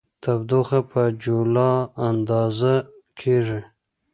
تودوخه 0.23 0.79
په 0.91 1.01
جولا 1.23 1.71
اندازه 2.09 2.73
کېږي. 3.19 3.61